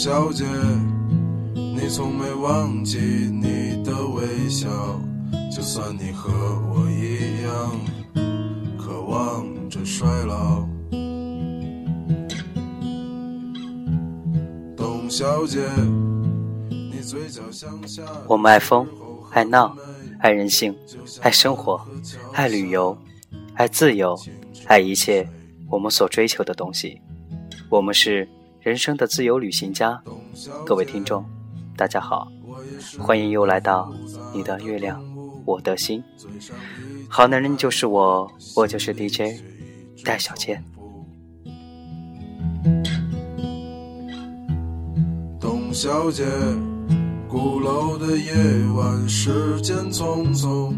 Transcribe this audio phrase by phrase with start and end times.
[0.00, 0.44] 小姐，
[1.56, 4.68] 你从没忘记你的微笑，
[5.50, 6.30] 就算你和
[6.70, 10.64] 我一样，渴望着衰老。
[14.76, 15.68] 董小姐，
[16.70, 18.04] 你嘴角向下。
[18.28, 18.86] 我们爱疯，
[19.32, 19.76] 爱闹，
[20.20, 20.72] 爱任性，
[21.22, 21.84] 爱生活，
[22.34, 22.96] 爱旅游，
[23.54, 24.16] 爱自由，
[24.66, 25.28] 爱一切
[25.68, 27.00] 我们所追求的东西。
[27.68, 28.28] 我们是。
[28.60, 30.02] 人生的自由旅行家，
[30.66, 31.24] 各位听众，
[31.76, 32.26] 大家好，
[32.98, 33.92] 欢迎又来到
[34.34, 35.00] 你的月亮，
[35.44, 36.02] 我的心。
[37.08, 39.40] 好男人就是我，我就是 DJ
[40.04, 40.62] 戴小健。
[45.40, 46.24] 董小姐，
[47.28, 48.32] 鼓楼的夜
[48.76, 50.74] 晚，时间匆匆。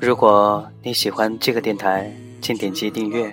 [0.00, 3.32] 如果你喜欢这个电台，请点击订阅。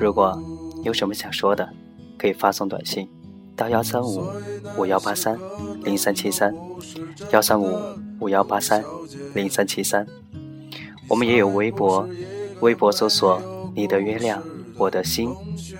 [0.00, 0.36] 如果
[0.82, 1.72] 有什么想说的。
[2.18, 3.08] 可以发送短信
[3.56, 4.22] 到幺三五
[4.76, 5.38] 五幺八三
[5.84, 6.54] 零三七三，
[7.32, 7.78] 幺三五
[8.20, 8.84] 五幺八三
[9.34, 10.06] 零三七三。
[11.08, 12.06] 我们也有微博，
[12.60, 13.40] 微博搜索
[13.74, 14.42] “你的月亮
[14.76, 15.34] 我的心”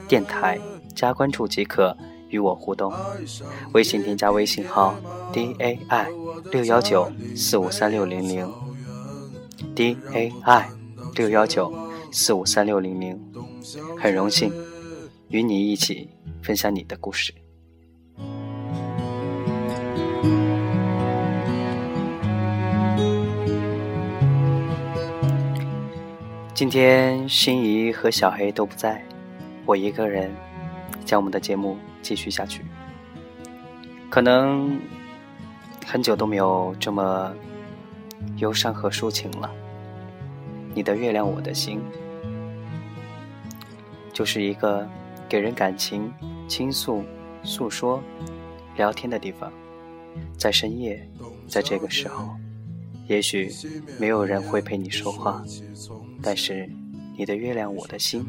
[0.08, 0.58] 电台，
[0.94, 1.96] 加关注即可
[2.28, 2.92] 与我互动。
[3.72, 4.94] 微信添加微信号
[5.32, 6.08] d a i
[6.50, 8.50] 六幺九四五三六零零
[9.74, 10.70] d a i
[11.14, 11.72] 六幺九
[12.10, 13.20] 四五三六零零，
[14.00, 14.52] 很荣幸
[15.28, 16.08] 与你一起。
[16.42, 17.34] 分享你的故事。
[26.54, 29.00] 今天心仪和小黑都不在，
[29.64, 30.34] 我一个人
[31.04, 32.64] 将我们的节目继续下去。
[34.10, 34.80] 可能
[35.86, 37.32] 很久都没有这么
[38.38, 39.48] 忧伤和抒情了。
[40.74, 41.80] 你的月亮，我的心，
[44.12, 44.88] 就是一个
[45.28, 46.12] 给人感情。
[46.48, 47.04] 倾诉、
[47.44, 48.02] 诉说、
[48.74, 49.52] 聊天的地方，
[50.38, 51.06] 在深夜，
[51.46, 52.34] 在这个时候，
[53.06, 53.52] 也许
[54.00, 55.44] 没有人会陪你说话，
[56.22, 56.66] 但是
[57.18, 58.24] 你的月亮，我的心，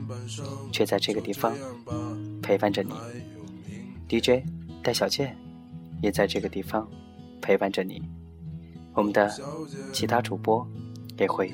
[0.69, 1.55] 却在这个地方
[2.41, 2.91] 陪伴着你。
[4.09, 4.45] DJ
[4.83, 5.33] 戴小健
[6.01, 6.85] 也在这个地方
[7.41, 8.01] 陪伴着你。
[8.93, 9.33] 我们的
[9.93, 10.67] 其他主播
[11.17, 11.53] 也会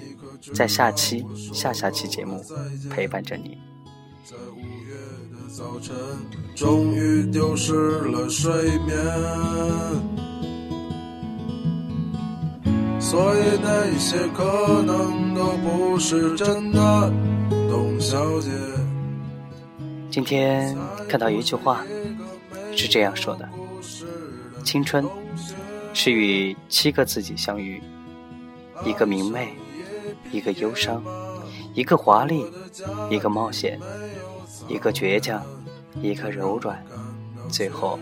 [0.52, 1.24] 在下期、
[1.54, 2.42] 下下期节目
[2.90, 3.60] 陪伴着你。
[5.58, 5.96] 早晨，
[6.54, 7.74] 终于丢失
[8.12, 8.98] 了睡眠，
[13.00, 17.10] 所以那些可能都不是真的，
[17.70, 18.50] 董小姐。
[20.12, 20.78] 今天
[21.08, 21.86] 看到一句话，
[22.76, 23.48] 是这样说的：
[24.66, 25.08] 青春
[25.94, 27.82] 是与七个自己相遇，
[28.86, 29.56] 一个明媚，
[30.34, 31.02] 一个忧伤，
[31.74, 32.46] 一个华丽，
[33.10, 33.80] 一个冒险。
[34.68, 35.44] 一个倔强，
[36.02, 36.84] 一个柔软，
[37.50, 38.00] 最后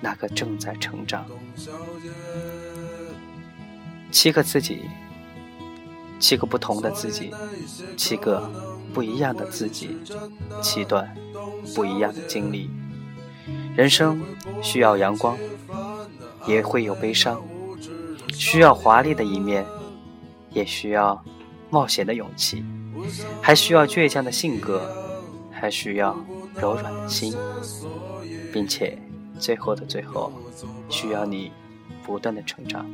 [0.00, 1.24] 那个正在成长。
[4.10, 4.82] 七个自己，
[6.18, 7.32] 七个不同的自己，
[7.96, 8.50] 七个
[8.92, 9.96] 不一样的自己，
[10.60, 11.14] 七段
[11.74, 12.70] 不一样的经历。
[13.74, 14.20] 人生
[14.62, 15.38] 需要阳光，
[16.46, 17.36] 也会有悲伤；
[18.34, 19.64] 需要华丽的一面，
[20.50, 21.24] 也需要
[21.70, 22.62] 冒险的勇气，
[23.40, 25.01] 还需要倔强的性格。
[25.62, 26.12] 还需要
[26.56, 27.32] 柔软的心，
[28.52, 28.98] 并且
[29.38, 30.32] 最后的最后，
[30.88, 31.52] 需要你
[32.04, 32.84] 不断的成长。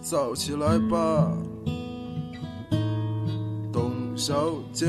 [0.00, 1.32] 早起来吧，
[3.72, 4.88] 董小姐。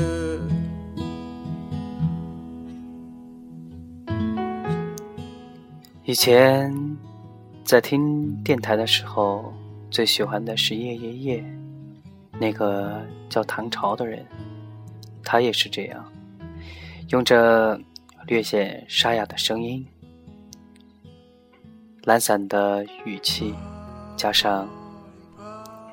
[6.02, 6.98] 以前
[7.62, 9.54] 在听电台的时候，
[9.88, 11.38] 最喜欢的是《夜夜夜》。
[12.40, 14.26] 那个叫唐朝的人，
[15.22, 16.10] 他也是这样，
[17.10, 17.78] 用着
[18.26, 19.86] 略显沙哑的声音，
[22.04, 23.54] 懒散的语气，
[24.16, 24.66] 加上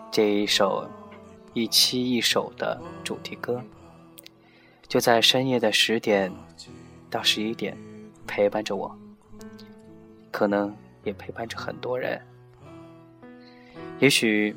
[0.09, 0.89] 这一首
[1.53, 3.61] 一期一首的主题歌，
[4.87, 6.31] 就在深夜的十点
[7.09, 7.77] 到十一点
[8.25, 8.97] 陪伴着我，
[10.31, 10.73] 可能
[11.03, 12.21] 也陪伴着很多人，
[13.99, 14.55] 也许。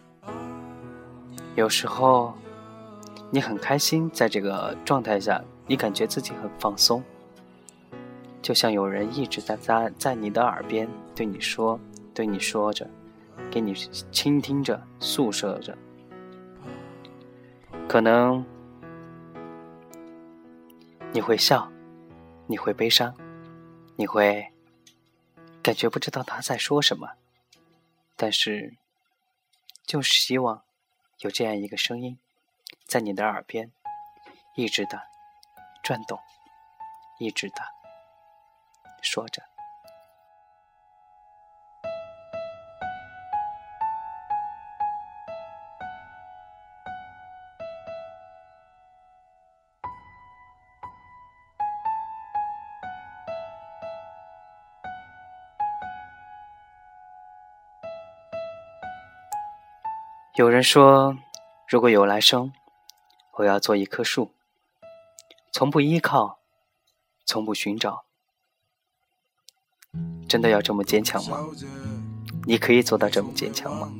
[1.56, 2.32] 有时候，
[3.30, 7.02] 你很开心，在这个状态下，你感觉自己很放松，
[8.40, 11.78] 就像有人一直在在在你的耳边对你说，
[12.14, 12.88] 对你说着，
[13.50, 13.74] 给你
[14.10, 15.76] 倾听着，诉说着。
[17.88, 18.44] 可能
[21.12, 21.70] 你会笑，
[22.46, 23.12] 你会悲伤，
[23.96, 24.46] 你会
[25.60, 27.08] 感觉不知道他在说什么，
[28.16, 28.76] 但是，
[29.84, 30.62] 就是希望。
[31.20, 32.18] 有这样一个声音，
[32.86, 33.70] 在你的耳边，
[34.54, 35.02] 一直的
[35.82, 36.18] 转动，
[37.18, 37.56] 一直的
[39.02, 39.49] 说着。
[60.40, 61.14] 有人说，
[61.68, 62.50] 如果有来生，
[63.36, 64.32] 我要做一棵树，
[65.52, 66.38] 从不依靠，
[67.26, 68.06] 从不寻找。
[70.26, 71.36] 真的要这么坚强吗？
[72.46, 73.92] 你可以做到这么坚强吗？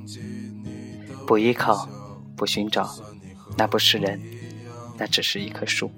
[1.26, 1.86] 不依靠，
[2.34, 2.88] 不寻找，
[3.58, 4.18] 那不是人，
[4.96, 5.92] 那只是一棵树。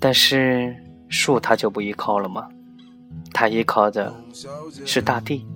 [0.00, 2.48] 但是树它就不依靠了吗？
[3.32, 4.12] 它依靠的
[4.84, 5.46] 是大地。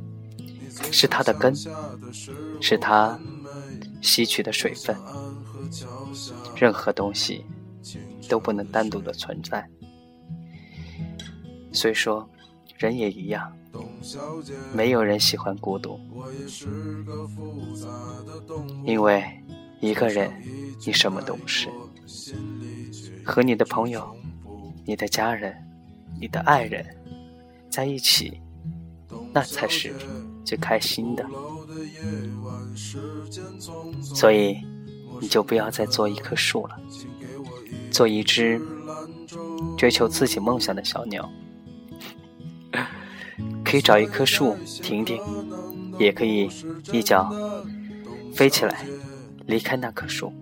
[0.92, 1.54] 是它的根，
[2.60, 3.18] 是它
[4.00, 4.96] 吸取的水分。
[6.54, 7.44] 任何东西
[8.28, 9.68] 都不能单独的存在。
[11.72, 12.26] 虽说，
[12.78, 13.52] 人也一样，
[14.72, 16.00] 没有人喜欢孤独，
[18.84, 19.22] 因为
[19.80, 20.32] 一个人
[20.86, 21.68] 你什么都不是。
[23.24, 24.16] 和你的朋友、
[24.84, 25.54] 你的家人、
[26.18, 26.86] 你的爱人
[27.68, 28.40] 在一起，
[29.34, 29.94] 那才是。
[30.46, 31.26] 最开心的，
[34.00, 34.56] 所以
[35.20, 36.78] 你就不要再做一棵树了，
[37.90, 38.60] 做一只
[39.76, 41.28] 追求自己梦想的小鸟。
[43.64, 45.20] 可以找一棵树停停，
[45.98, 46.48] 也可以
[46.92, 47.34] 一脚
[48.32, 48.86] 飞起来
[49.46, 50.32] 离开那棵树。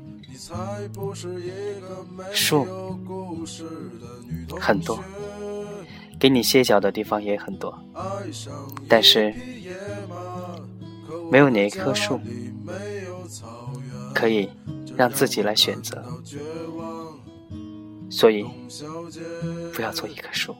[2.30, 2.66] 树
[4.60, 5.02] 很多，
[6.24, 7.78] 给你歇脚的地方也很多，
[8.88, 9.34] 但是。
[11.30, 12.18] 没有哪一棵树
[14.14, 14.48] 可以
[14.96, 16.02] 让自己来选择，
[18.08, 18.46] 所以
[19.74, 20.56] 不要做一棵树。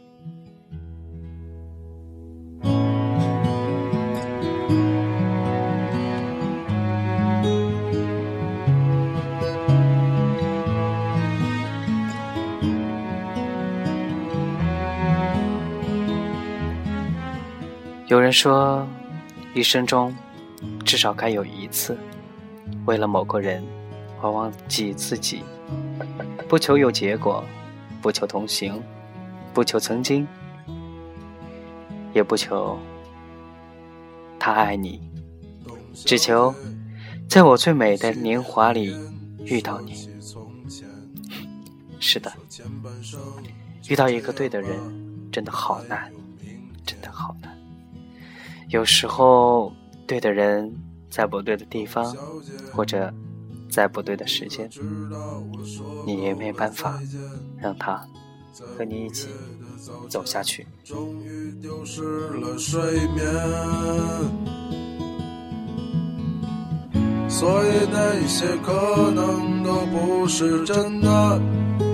[18.15, 18.87] 有人说，
[19.55, 20.15] 一生中。
[20.85, 21.99] 至少该有一次，
[22.87, 23.63] 为了某个人
[24.23, 25.43] 而忘记自己，
[26.49, 27.45] 不求有结果，
[28.01, 28.81] 不求同行，
[29.53, 30.27] 不求曾经，
[32.15, 32.79] 也不求
[34.39, 35.03] 他爱你，
[35.93, 36.55] 只求
[37.29, 38.97] 在我最美的年华里
[39.45, 40.09] 遇到你。
[41.99, 42.33] 是的，
[43.89, 44.79] 遇到一个对的人
[45.33, 46.11] 真的好难，
[46.87, 47.54] 真的好难。
[48.75, 49.73] 有时候。
[50.07, 50.71] 对的人
[51.09, 52.15] 在不对的地方，
[52.71, 53.11] 或者
[53.71, 54.69] 在不对的时间，
[56.05, 57.01] 你也没办法
[57.57, 58.07] 让他
[58.77, 59.31] 和你一起
[60.11, 60.67] 走下去。
[67.27, 71.41] 所以那些可能都不是真的，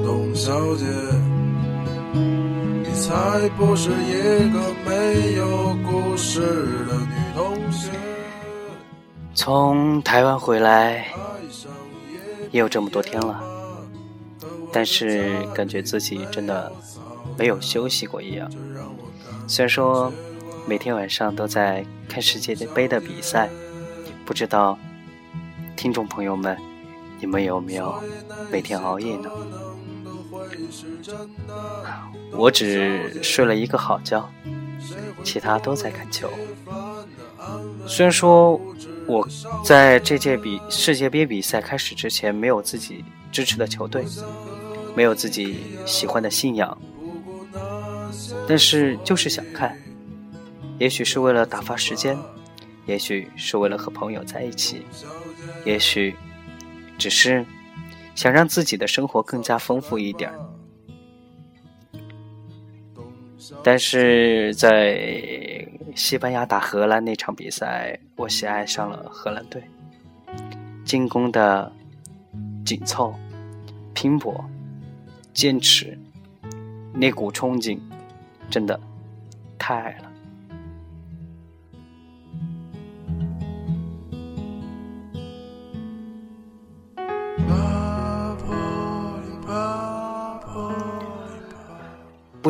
[0.04, 0.85] 董小姐，
[3.11, 6.40] 才不是一个没有故事
[6.87, 7.90] 的女同学。
[9.35, 11.05] 从台湾回来
[12.52, 13.43] 也有这么多天了，
[14.73, 16.71] 但是感觉自己真的
[17.37, 18.49] 没有休息过一样。
[19.49, 20.12] 虽然说
[20.64, 23.50] 每天晚上都在看世界杯的比赛，
[24.25, 24.79] 不知道
[25.75, 26.57] 听众朋友们，
[27.19, 27.93] 你们有没有
[28.52, 29.29] 每天熬夜呢？
[32.33, 34.28] 我只睡了一个好觉，
[35.25, 36.30] 其他都在看球。
[37.87, 38.61] 虽然说。
[39.07, 39.26] 我
[39.64, 44.04] 在这届比世界杯比赛开始之前，没有自己支持的球队，
[44.95, 46.78] 没有自己喜欢的信仰，
[48.47, 49.76] 但是就是想看，
[50.78, 52.16] 也许是为了打发时间，
[52.87, 54.87] 也许是为了和朋友在一起，
[55.64, 56.14] 也许
[56.97, 57.45] 只是
[58.14, 60.33] 想让自己的生活更加丰富一点
[63.62, 65.67] 但是在。
[65.97, 69.61] 西班牙打荷兰那场比赛，我喜爱上了荷兰队。
[70.85, 71.71] 进攻的
[72.64, 73.12] 紧凑、
[73.93, 74.43] 拼搏、
[75.35, 75.99] 坚持，
[76.95, 77.83] 那股冲劲，
[78.49, 78.79] 真的
[79.59, 80.10] 太爱了。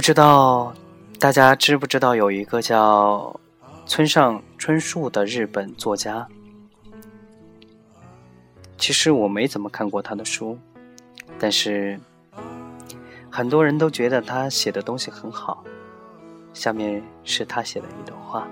[0.00, 0.75] 不知道。
[1.19, 3.38] 大家知不知道有一个叫
[3.85, 6.26] 村上春树的日本作家？
[8.78, 10.59] 其实我没怎么看过他的书，
[11.38, 12.00] 但是
[13.30, 15.62] 很多人都觉得他写的东西很好。
[16.54, 18.49] 下面是他写的一段话：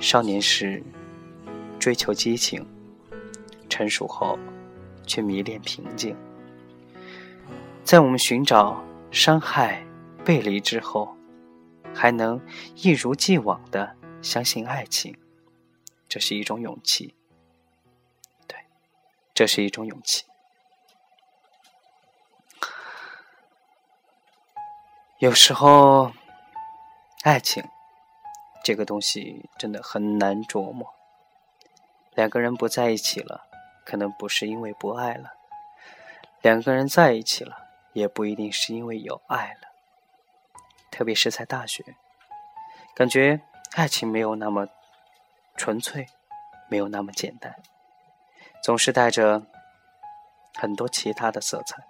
[0.00, 0.82] 少年时
[1.78, 2.66] 追求激情，
[3.68, 4.36] 成熟后
[5.06, 6.16] 却迷恋平静。
[7.84, 9.84] 在我们寻找伤害、
[10.24, 11.14] 背离之后，
[11.94, 12.40] 还能
[12.76, 15.14] 一如既往的相信爱情，
[16.08, 17.14] 这是一种勇气。
[18.48, 18.56] 对，
[19.34, 20.24] 这是一种勇气。
[25.18, 26.10] 有时候，
[27.22, 27.62] 爱情
[28.64, 30.94] 这个东西真的很难琢磨。
[32.14, 33.46] 两个人不在一起了，
[33.84, 35.34] 可能不是因为不爱了；
[36.40, 37.63] 两个人在一起了，
[37.94, 39.68] 也不一定是因为有爱了。
[40.90, 41.96] 特别是在大学，
[42.94, 43.40] 感觉
[43.72, 44.68] 爱情没有那么
[45.56, 46.06] 纯粹，
[46.68, 47.56] 没有那么简单，
[48.62, 49.46] 总是带着
[50.54, 51.82] 很多其他的色彩。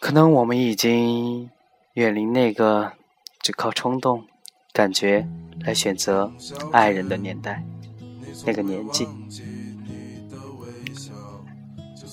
[0.00, 1.50] 可能我们已经
[1.92, 2.92] 远离那个
[3.40, 4.26] 只靠冲动、
[4.72, 5.28] 感觉
[5.60, 6.32] 来选择
[6.72, 7.64] 爱人的年代，
[8.44, 9.08] 那个年纪，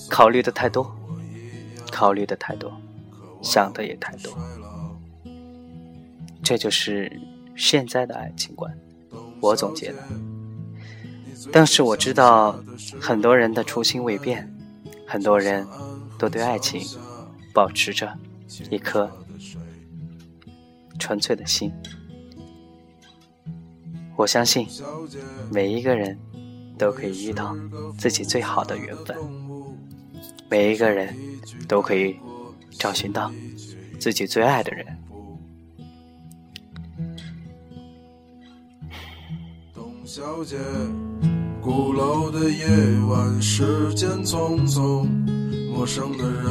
[0.08, 0.94] 考虑的太多，
[1.90, 2.72] 考虑的太多，
[3.42, 4.36] 想的也太多，
[6.42, 7.20] 这就是
[7.56, 8.72] 现在的爱情观，
[9.40, 9.98] 我总结的。
[11.52, 12.58] 但是我知道，
[13.00, 14.52] 很多人的初心未变，
[15.06, 15.66] 很多人
[16.18, 16.82] 都对爱情。
[17.54, 18.12] 保持着
[18.68, 19.08] 一颗
[20.98, 21.72] 纯粹的心，
[24.16, 24.66] 我相信
[25.52, 26.18] 每一个人
[26.76, 27.56] 都可以遇到
[27.96, 29.16] 自己最好的缘分，
[30.48, 31.14] 每一个人
[31.66, 32.16] 都可以
[32.70, 33.30] 找寻到
[33.98, 34.86] 自己最爱的人。
[39.74, 40.56] 董小姐，
[41.60, 42.66] 鼓楼的夜
[43.08, 45.06] 晚，时间匆匆，
[45.72, 46.44] 陌生的人。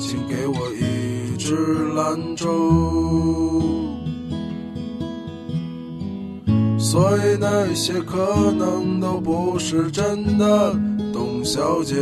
[0.00, 1.56] 请给我一支
[1.94, 3.60] 兰州。
[6.78, 10.72] 所以那些可能都不是真的，
[11.12, 11.96] 董小姐。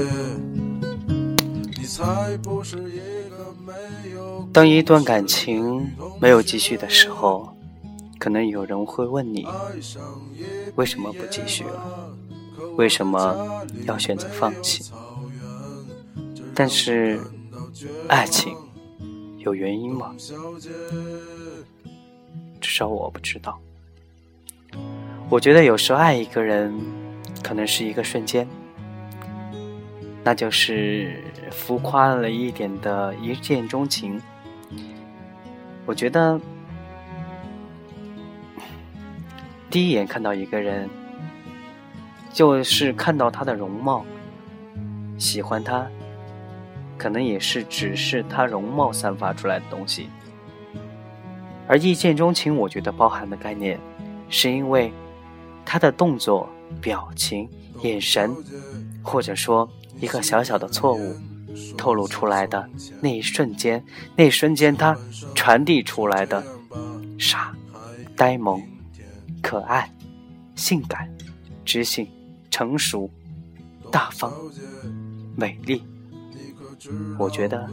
[4.53, 7.57] 当一段感情没有继续的时候，
[8.19, 9.47] 可能有人会问你，
[10.75, 12.13] 为什么不继续了？
[12.77, 14.85] 为什么要选择放弃？
[16.55, 17.21] 但是。
[18.09, 18.57] 爱情
[19.37, 20.15] 有原因吗？
[22.59, 23.61] 至少我不知道。
[25.29, 26.75] 我觉得有时候爱一个人，
[27.43, 28.49] 可能是一个瞬间，
[30.27, 34.21] 那就是浮夸了一点的一见钟情。
[35.87, 36.41] 我觉得
[39.71, 40.91] 第一眼看到一个人，
[42.33, 44.05] 就是看到他的容貌，
[45.17, 45.87] 喜欢他。
[46.99, 50.09] 可能也是只是他容貌散发出来的东西，
[51.69, 53.79] 而一见钟情，我觉得包含的概念，
[54.29, 54.93] 是因为
[55.65, 56.49] 他的动作、
[56.81, 57.49] 表情、
[57.83, 58.35] 眼神，
[59.05, 59.69] 或者说
[60.01, 61.15] 一个小小的错误
[61.77, 62.69] 透露出来的
[63.01, 63.83] 那一瞬间，
[64.17, 64.97] 那一瞬间他
[65.35, 66.43] 传递出来的
[67.19, 67.55] 傻、
[68.15, 68.63] 呆萌、
[69.43, 69.91] 可爱、
[70.55, 71.11] 性感、
[71.65, 72.07] 知性、
[72.51, 73.11] 成熟、
[73.91, 74.33] 大方、
[75.35, 75.83] 美丽。
[77.19, 77.69] 我觉得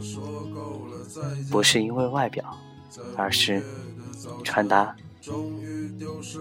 [1.50, 2.56] 不是因为外表，
[3.16, 3.62] 而是
[4.42, 4.96] 传达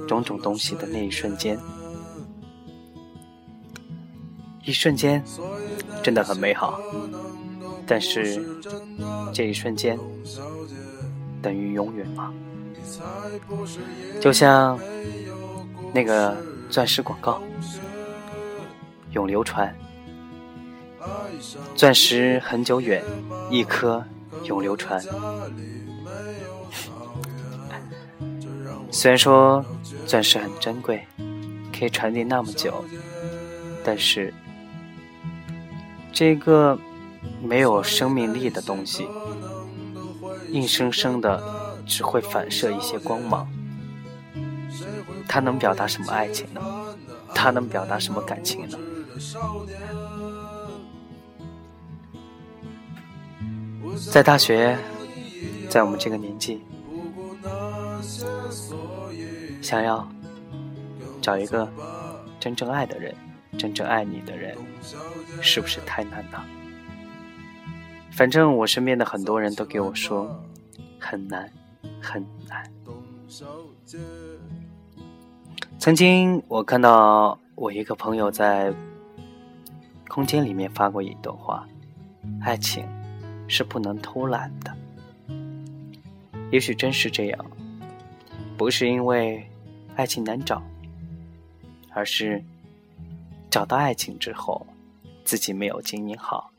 [0.08, 1.60] 种种东西的那一瞬间，
[4.64, 5.24] 一瞬间
[6.02, 6.80] 真的很美好。
[7.86, 8.42] 但是
[9.34, 10.00] 这一瞬间
[11.42, 12.34] 等于永远吗？
[14.22, 14.80] 就像
[15.94, 16.38] 那个
[16.70, 17.42] 钻石广告，
[19.12, 19.74] 永流传。
[21.76, 23.04] 钻石很久远，
[23.50, 24.02] 一颗
[24.46, 25.04] 永流传。
[28.90, 29.66] 虽然说
[30.08, 31.06] 钻石很珍贵，
[31.78, 32.86] 可以传递那么久，
[33.84, 34.34] 但是
[36.14, 36.78] 这个
[37.42, 39.08] 没有生命力的东西，
[40.52, 41.44] 硬生生的
[41.88, 43.52] 只会反射一些光芒。
[45.28, 46.62] 它能表达什么爱情呢？
[47.34, 48.78] 它能表达什么感情呢？
[54.12, 54.78] 在大学，
[55.70, 56.62] 在我们这个年纪，
[59.62, 60.08] 想要
[61.22, 61.68] 找一个
[62.40, 63.16] 真正爱的人，
[63.58, 64.56] 真正爱你的人，
[65.42, 66.44] 是不是太难了？
[68.12, 70.44] 反正我身边的很多人都给我说，
[71.00, 71.52] 很难，
[72.02, 72.72] 很难。
[75.80, 78.74] 曾经我看到我一个朋友在
[80.08, 81.68] 空间里面发过一段话：
[82.42, 82.88] 爱情
[83.48, 84.76] 是不能偷懒的。
[86.52, 87.46] 也许真是这样，
[88.56, 89.44] 不是因为
[89.96, 90.62] 爱情难找，
[91.90, 92.44] 而是
[93.54, 94.66] 找到爱情之后，
[95.24, 96.52] 自己没有经营好。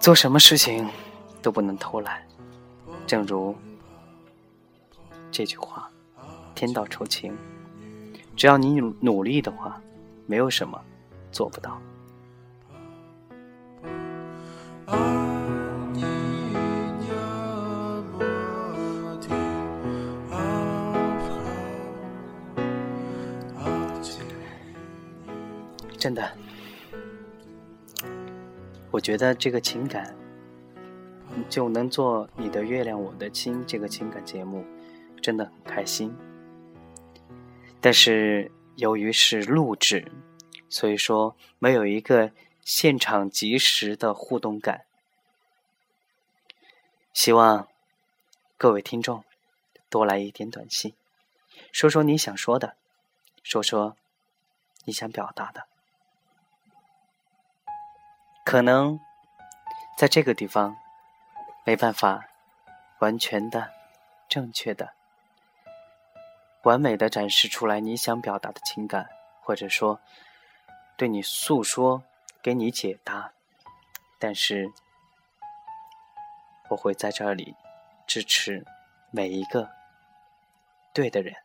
[0.00, 0.88] 做什么事情
[1.42, 2.26] 都不能偷懒，
[3.06, 3.54] 正如
[5.30, 5.90] 这句话
[6.56, 7.36] ：“天道酬勤，
[8.34, 9.78] 只要你努努力的话，
[10.24, 10.82] 没有什么
[11.30, 11.78] 做不到。”
[26.08, 26.34] 真的。
[28.90, 30.16] 我觉得这个情感
[31.50, 34.64] 就能做你的月亮我的心这个情感节目，
[35.20, 36.16] 真的很开心。
[37.82, 40.10] 但是由于是录制，
[40.70, 44.86] 所以说没有一个现场及时的互动感。
[47.12, 47.68] 希望
[48.56, 49.22] 各位听众
[49.90, 50.94] 多来一点短信，
[51.70, 52.76] 说说你想说的，
[53.42, 53.98] 说说
[54.86, 55.66] 你想表达的。
[58.48, 58.98] 可能
[59.98, 60.74] 在这个地方
[61.64, 62.24] 没办法
[62.98, 63.70] 完全的、
[64.26, 64.94] 正确的、
[66.62, 69.06] 完美的展示出来你想表达的情感，
[69.42, 70.00] 或者说
[70.96, 72.02] 对你诉说、
[72.40, 73.32] 给你解答，
[74.18, 74.72] 但是
[76.70, 77.54] 我会在这里
[78.06, 78.64] 支持
[79.10, 79.68] 每一个
[80.94, 81.36] 对的人。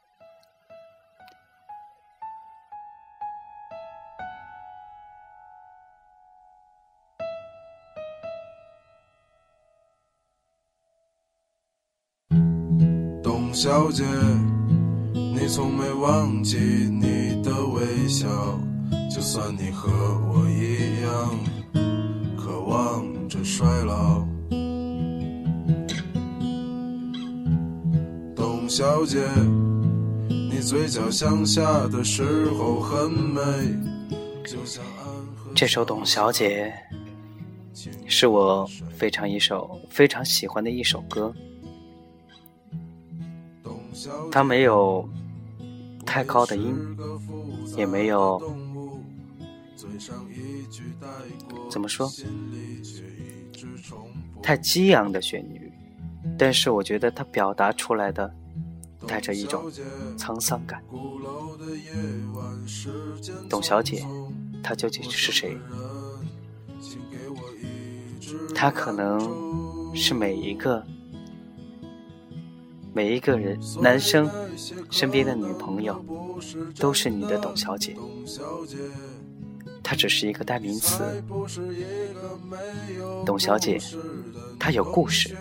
[13.63, 14.04] 小姐，
[15.13, 18.28] 你从没忘记你的微笑，
[19.10, 19.89] 就算你和
[20.28, 21.39] 我一样
[22.36, 24.28] 渴望着衰老。
[28.36, 29.26] 董小姐，
[30.28, 33.41] 你嘴角向下的时候很美，
[34.45, 35.06] 就像安
[35.38, 35.49] 河。
[35.56, 36.73] 这首《董小姐》
[38.10, 41.34] 是我非常一首非常喜欢的一首歌。
[44.32, 45.08] 它没有
[46.06, 46.75] 太高的音，
[47.75, 48.41] 也没有
[51.69, 52.10] 怎么说
[54.41, 55.71] 太激昂的旋律，
[56.38, 58.34] 但是我觉得它表达出来的
[59.08, 59.63] 带着一种
[60.17, 60.84] 沧桑感。
[63.49, 64.06] 董小姐，
[64.62, 65.58] 她究竟是谁？
[68.53, 70.86] 她可能是每一个。
[72.93, 74.29] 每一个人，男生
[74.91, 75.99] 身边的女朋友
[76.79, 77.97] 都是你的董小姐，
[79.82, 81.03] 她只是一个代名词。
[83.25, 83.79] 董小姐，
[84.60, 85.36] 她有故事，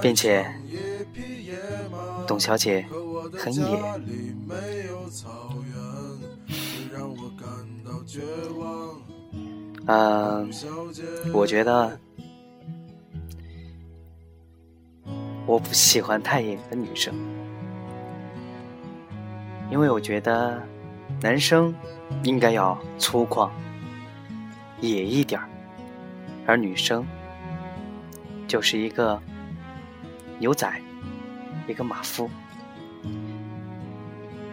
[0.00, 0.44] 并且
[2.26, 2.84] 董小姐
[3.38, 3.62] 很野。
[9.86, 10.50] 嗯，
[11.32, 11.96] 我觉得。
[15.44, 17.12] 我不喜欢太野的女生，
[19.70, 20.62] 因为我觉得
[21.20, 21.74] 男生
[22.22, 23.50] 应该要粗犷、
[24.80, 25.48] 野一点儿，
[26.46, 27.04] 而女生
[28.46, 29.20] 就是一个
[30.38, 30.72] 牛仔，
[31.66, 32.30] 一个马夫，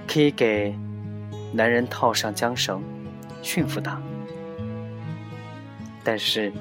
[0.07, 0.75] 可以给
[1.53, 2.81] 男人套上缰绳，
[3.43, 4.01] 驯服他，
[6.03, 6.51] 但是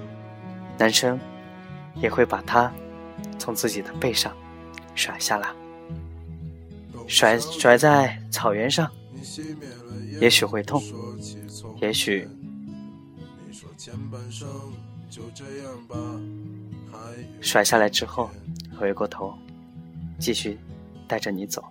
[0.76, 1.18] 男生
[1.96, 2.70] 也会把他。
[3.38, 4.36] 从自己的背上
[4.94, 5.54] 甩下来，
[7.06, 8.90] 甩甩在草原上，
[10.20, 10.82] 也许会痛，
[11.80, 12.28] 也许
[17.40, 18.30] 甩下来之后，
[18.78, 19.32] 回过头
[20.18, 20.58] 继续
[21.06, 21.64] 带着你走。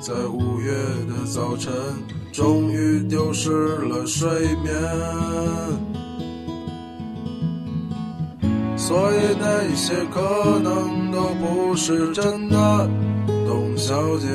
[0.00, 0.72] 在五月
[1.08, 1.72] 的早晨，
[2.32, 4.30] 终于丢失了睡
[4.62, 4.72] 眠。
[8.76, 12.88] 所以那些可能都不是真的，
[13.46, 14.28] 董小姐，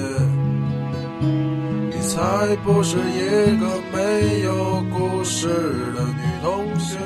[1.21, 6.97] 你才不是一个没有故事的女同学。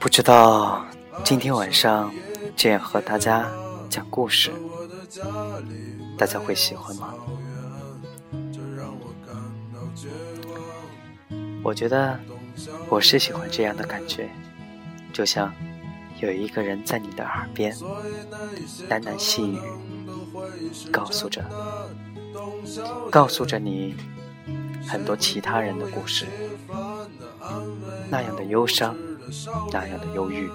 [0.00, 0.84] 不知道
[1.24, 2.12] 今天晚上
[2.56, 3.48] 这样和大家
[3.88, 4.50] 讲故事。
[6.18, 7.14] 大家会喜欢吗？
[11.62, 12.18] 我觉得
[12.88, 14.28] 我是喜欢这样的感觉，
[15.12, 15.52] 就像
[16.20, 17.72] 有一个人在你的耳边
[18.88, 19.60] 喃喃细语，
[20.90, 21.44] 告诉着，
[23.10, 23.94] 告诉着你
[24.86, 26.26] 很多其他人的故事，
[28.10, 28.96] 那样的忧伤，
[29.72, 30.50] 那样的忧郁，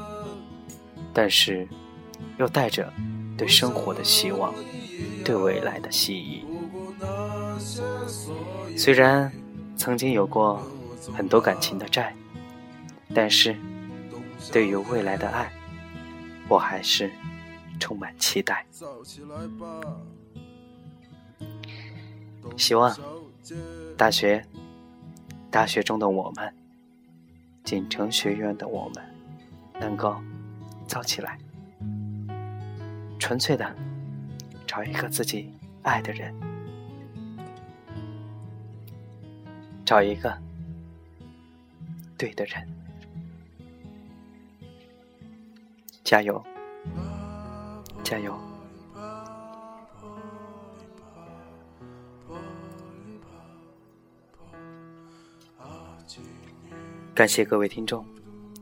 [1.13, 1.67] 但是
[2.37, 2.91] 又带着
[3.37, 4.53] 对生活的希望，
[5.23, 6.45] 对未来的希冀。
[8.77, 9.31] 虽然
[9.75, 10.61] 曾经有过
[11.13, 12.15] 很多感情的债，
[13.13, 13.55] 但是。
[14.51, 15.49] 对于未来的爱，
[16.49, 17.09] 我还是
[17.79, 18.65] 充满期待。
[22.57, 22.93] 希望
[23.97, 24.45] 大学
[25.49, 26.53] 大学中的我们，
[27.63, 29.03] 锦城学院的我们，
[29.79, 30.21] 能够
[30.87, 31.39] 造起来，
[33.17, 33.73] 纯粹的
[34.75, 36.33] 找一个自己爱的人，
[39.85, 40.35] 找一个
[42.17, 42.67] 对的人。
[46.03, 46.43] 加油，
[48.03, 48.35] 加油！
[57.13, 58.03] 感谢各位听众，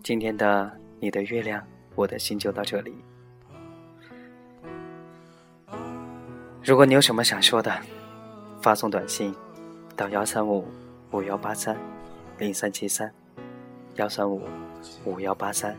[0.03, 2.93] 今天的你的月亮，我的心就到这里。
[6.71, 7.81] 如果你有什么想说的，
[8.61, 9.35] 发送短信
[9.93, 10.65] 到幺三五
[11.11, 11.77] 五幺八三
[12.37, 13.13] 零三七三，
[13.95, 14.47] 幺三五
[15.03, 15.77] 五幺八三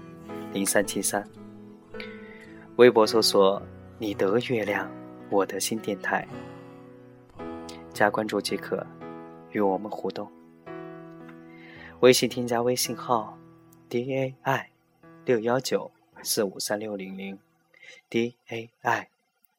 [0.53, 1.27] 零三七三。
[2.77, 3.63] 微博搜索
[3.97, 4.87] “你的月亮，
[5.31, 6.29] 我的新电台”，
[7.95, 8.87] 加关注即可，
[9.53, 10.31] 与我们互动。
[12.01, 13.39] 微信添加微信号
[13.89, 14.69] “d a i
[15.25, 15.91] 六幺九
[16.23, 17.39] 四五三六零零
[18.11, 19.09] ”，d a i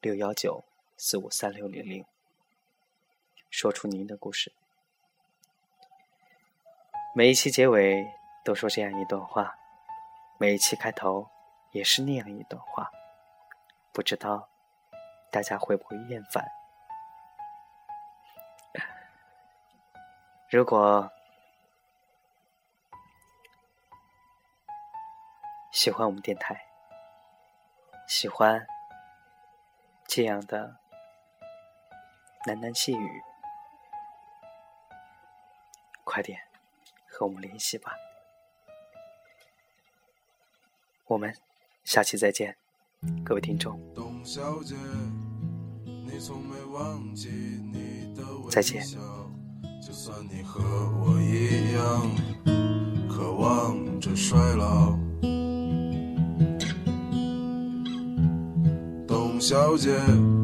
[0.00, 0.62] 六幺九
[1.06, 2.06] 四五三六零零，
[3.50, 4.50] 说出您的故事。
[7.14, 8.10] 每一期结尾
[8.42, 9.54] 都说这样一段话，
[10.38, 11.28] 每一期开头
[11.72, 12.90] 也是那样一段话。
[13.92, 14.48] 不知道
[15.30, 16.42] 大家会不会厌烦？
[20.48, 21.12] 如果
[25.70, 26.66] 喜欢我们电台，
[28.08, 28.66] 喜欢
[30.06, 30.78] 这样的
[32.46, 33.22] 喃喃细语，
[36.04, 36.38] 快点
[37.08, 37.92] 和我们联系吧。
[41.06, 41.34] 我们
[41.84, 42.54] 下期再见。
[43.24, 43.80] 各位听众，
[48.50, 48.84] 再见。
[49.82, 50.60] 就算你和
[51.00, 52.10] 我一样，
[53.08, 54.98] 渴望着衰老。
[59.06, 60.43] 董小姐，你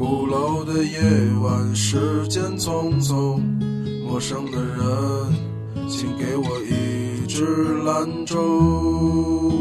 [0.00, 0.98] 鼓楼的夜
[1.42, 3.38] 晚，时间匆匆，
[4.02, 4.80] 陌生的人，
[5.90, 7.44] 请给我一支
[7.84, 9.52] 兰州。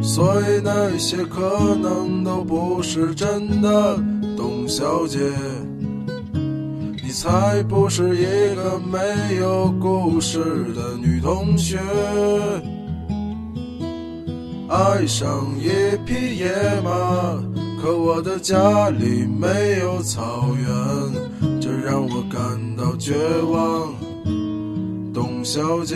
[0.00, 4.00] 所以那些可能都不是真的，
[4.36, 5.18] 董小姐，
[7.02, 10.38] 你才不是一个没有故事
[10.72, 11.80] 的女同学。
[14.74, 16.50] 爱上一匹野
[16.82, 17.40] 马，
[17.80, 23.14] 可我的家里没有草原，这让我感到绝
[23.48, 23.94] 望，
[25.14, 25.94] 董小姐。